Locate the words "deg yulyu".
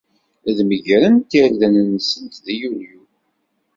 2.45-3.01